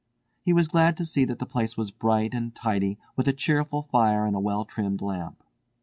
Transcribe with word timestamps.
He 0.41 0.51
was 0.51 0.67
glad 0.67 0.97
to 0.97 1.05
see 1.05 1.25
that 1.25 1.37
the 1.37 1.45
place 1.45 1.77
was 1.77 1.91
bright 1.91 2.33
and 2.33 2.55
tidy 2.55 2.97
with 3.15 3.27
a 3.27 3.33
cheerful 3.33 3.83
fire 3.83 4.25
and 4.25 4.35
a 4.35 4.39
well 4.39 4.65
trimmed 4.65 5.03
lamp. 5.03 5.43